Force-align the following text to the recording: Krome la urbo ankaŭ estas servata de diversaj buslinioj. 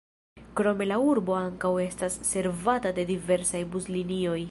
Krome 0.59 0.87
la 0.91 0.97
urbo 1.09 1.35
ankaŭ 1.41 1.71
estas 1.85 2.17
servata 2.33 2.97
de 3.01 3.09
diversaj 3.15 3.67
buslinioj. 3.77 4.39